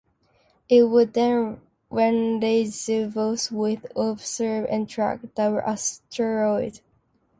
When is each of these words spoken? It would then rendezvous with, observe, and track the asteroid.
It 0.67 0.89
would 0.89 1.13
then 1.13 1.61
rendezvous 1.91 3.37
with, 3.51 3.85
observe, 3.95 4.65
and 4.67 4.89
track 4.89 5.19
the 5.35 5.63
asteroid. 5.63 6.79